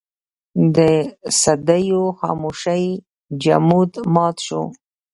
د 0.75 0.77
صدېو 1.41 2.03
خاموشۍ 2.19 2.85
جمود 3.43 3.91
مات 4.13 4.37
شو. 4.45 4.61